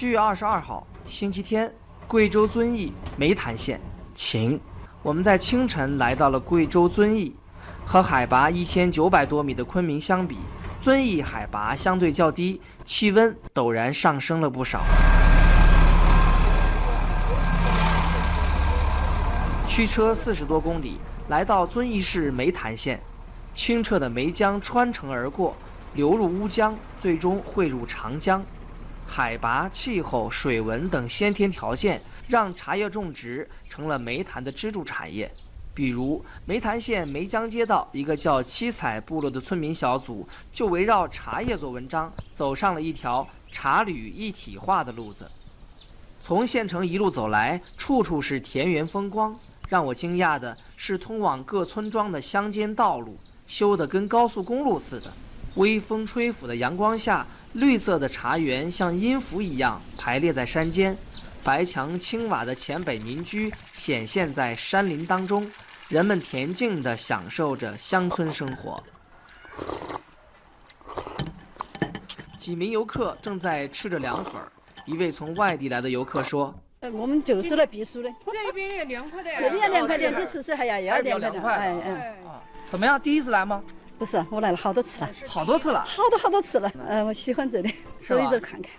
[0.00, 1.70] 七月二十二号，星期天，
[2.08, 3.78] 贵州遵义湄潭县
[4.14, 4.58] 晴。
[5.02, 7.36] 我们在清晨来到了贵州遵义，
[7.84, 10.38] 和海拔一千九百多米的昆明相比，
[10.80, 14.80] 遵义海拔相对较低，气温陡然上升了不少。
[19.66, 20.96] 驱车四十多公里，
[21.28, 22.98] 来到遵义市湄潭县，
[23.54, 25.54] 清澈的湄江穿城而过，
[25.92, 28.42] 流入乌江，最终汇入长江。
[29.10, 35.28] 海拔、气候、水文等先天条件，让茶叶种植成了梅潭的支柱产业。
[35.74, 45.28] 比如，梅潭县梅江街道一个叫七彩部落的村民小组，就围绕茶叶做文章，走上了一条茶旅一体化的路子。
[46.22, 49.36] 从县城一路走来，处处是田园风光。
[49.68, 53.18] 让我惊讶的是，通往各村庄的乡间道路
[53.48, 55.12] 修得跟高速公路似的。
[55.56, 57.26] 微风吹拂的阳光下。
[57.54, 60.96] 绿色的茶园像音符一样排列在山间，
[61.42, 65.50] 白墙青瓦的黔北民居显现在山林当中，
[65.88, 68.80] 人们恬静地享受着乡村生活。
[72.38, 74.46] 几名游客正在吃着凉粉儿，
[74.86, 76.54] 一位从外地来的游客说
[76.94, 81.80] ：“我们就是来避暑的，这边也凉快点，那边凉快点，比吃水还要要凉快点。
[81.80, 82.16] 哎哎，
[82.68, 83.00] 怎么样？
[83.00, 83.60] 第一次来吗？”
[84.00, 86.72] 不是，我来了好多次了，好多次了，好多好多次了。
[86.88, 87.70] 嗯，我喜欢这里，
[88.06, 88.70] 走一走看看。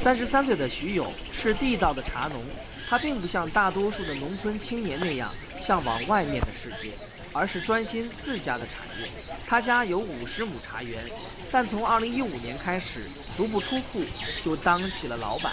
[0.00, 2.42] 三十三岁的徐勇是地道的茶农，
[2.88, 6.90] 他并不像大多数的农村青年那样向往外面的世界，
[7.32, 9.08] 而是专心自家的产业。
[9.46, 11.00] 他家有五十亩茶园，
[11.52, 13.02] 但从二零一五年开始，
[13.36, 14.02] 足不出户
[14.44, 15.52] 就当起了老板。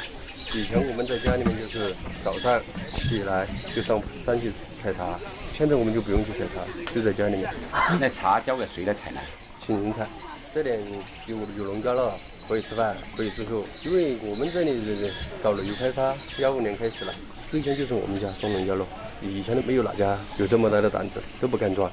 [0.56, 2.60] 以前我们在家里面就是早上
[2.98, 5.20] 起来就上山去采茶。
[5.56, 7.54] 现在我们就不用去采茶，就在家里面。
[8.00, 9.22] 那茶交给谁来采呢？
[9.64, 10.08] 请人采。
[10.54, 10.80] 这点
[11.28, 12.12] 有有农家乐，
[12.48, 13.66] 可以吃饭，可以住宿。
[13.84, 15.12] 因为我们这里
[15.44, 17.14] 搞旅游开发，幺五年开始了，
[17.52, 18.86] 最先就是我们家装农家乐。
[19.22, 21.90] 以前都没有哪家有这么大的胆子，都不敢装。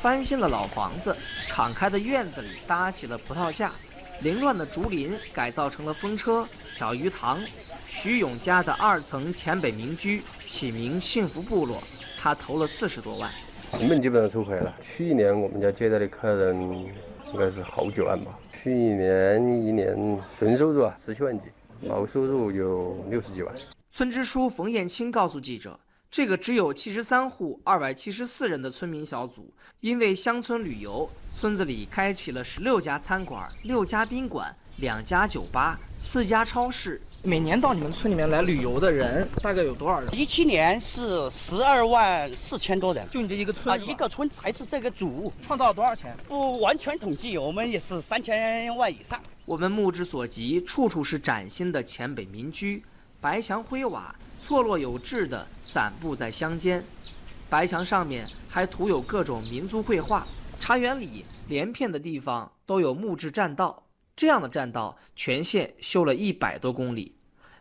[0.00, 3.72] 翻新了老房子，敞开的院子里搭起了葡萄架，
[4.20, 6.46] 凌乱的竹林改造成了风车、
[6.76, 7.40] 小鱼塘。
[7.88, 11.82] 徐勇家的二层黔北民居起名幸福部落。
[12.22, 13.28] 他投了四十多万，
[13.72, 14.72] 成本基本上收回了。
[14.80, 18.38] 去年我们家接待的客人应该是好几万吧。
[18.52, 21.46] 去年一年纯收入啊十七万几，
[21.80, 23.52] 毛收入有六十几万。
[23.90, 25.76] 村支书冯艳青告诉记者，
[26.12, 29.50] 这个只有七十三户、二百七十四人的村民小组，
[29.80, 37.00] 因为乡村旅游，村子里开启了十六家餐馆、六家宾馆、两家酒吧、四家超市。
[37.22, 40.14] 每年到你们村里面来旅游的人大概有多少人？
[40.14, 46.14] 一七年是十二万四千多人，就你这一个村啊，一个村才是这个主，创造了多少钱？
[46.28, 49.18] 不完全统计，我们也是三千万以上。
[49.46, 52.84] 我们目之所及，处处是崭新的黔北民居，
[53.18, 56.84] 白墙灰瓦，错落有致地散布在乡间，
[57.48, 60.26] 白墙上面还涂有各种民族绘画。
[60.58, 63.86] 茶园里连片的地方都有木质栈道。
[64.16, 67.14] 这样的栈道，全县修了一百多公里。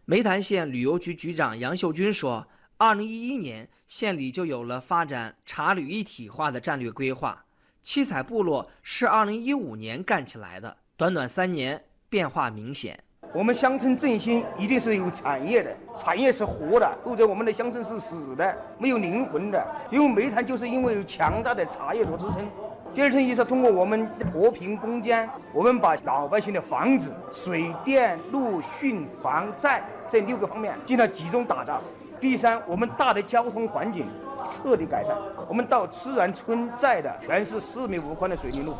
[0.06, 2.46] 梅潭县旅游局局长杨秀军说
[2.78, 7.46] ：“二零一一年，县里就有了发展茶旅一体化的战略规划。
[7.84, 13.03] 七彩部落是二零一五年干起来的，短短三年变化明显。
[13.34, 19.66] 我们乡村振兴一定是有产业的，产业是活的，否则我们的乡村是死的，没有灵魂的。
[19.90, 22.46] 因为煤炭就是因为有强大的茶叶做支撑。”
[22.94, 31.81] 第二层意思，通过我们脱贫攻坚，我们把老百姓的房子、水电、路、汛、防、灾这六个方面进行集中打造。
[32.19, 34.06] 第三，我们大的交通环境
[34.52, 35.16] 彻底改善。
[35.48, 38.75] 我们到自然村寨的全是四米五宽的水泥路。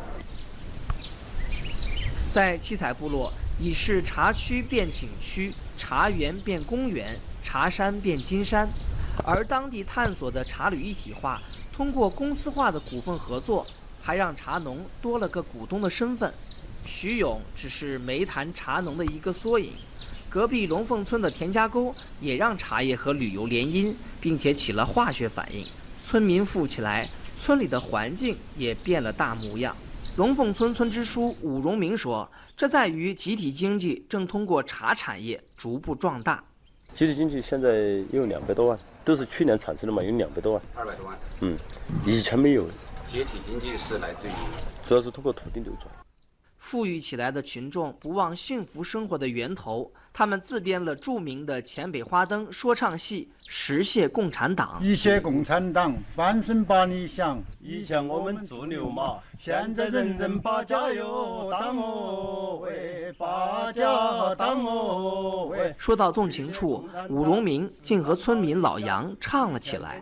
[2.30, 8.68] 在七彩部落，已是茶区变景区，茶园变公园，茶山变金山，
[9.24, 11.40] 而当地探索的茶旅一体化，
[11.72, 13.66] 通过公司化的股份合作。
[14.04, 16.34] 还让茶农多了个股东的身份，
[16.84, 19.74] 徐勇只是煤潭茶农的一个缩影。
[20.28, 25.64] 隔壁龙凤村的田家沟也让茶叶和旅游联姻，并且起了化学反应，
[26.02, 27.08] 村民富起来，
[27.38, 29.76] 村里的环境也变了大模样。
[30.16, 36.44] 龙凤村村支书武荣明说：“这在于集体经济正通过茶产业逐步壮大。
[36.94, 40.62] 集体经济现在有两百多万，都是去年产生的嘛，有两百多万。
[40.74, 41.18] 二百多万。
[41.40, 41.56] 嗯，
[42.04, 42.66] 以前没有。”
[43.10, 44.32] 集体经济是来自于，
[44.84, 45.88] 主要是通过土地流转。
[46.62, 54.78] 富裕起来的群众不忘幸福生活的源头，他们自编了著名的黔北花灯说唱戏《实现共产党》。
[54.84, 65.74] 一些共产党翻身把理想，以前我们做牛马，现在人人把家哟当哦喂，把家当哦喂。
[65.76, 70.00] 说到动情处，武荣明竟和村民老杨唱了起来。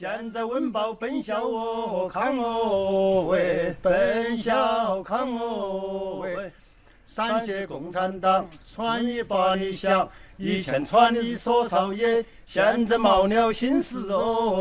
[0.00, 1.42] 现在温饱奔小
[2.08, 6.50] 康哦，喂，奔小康哦喂。
[7.06, 10.08] 三届共产党穿一把你想，
[10.38, 14.00] 以前穿的说操业，现在冒了新时，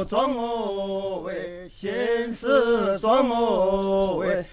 [0.10, 4.44] 装哦喂，新时装哦喂。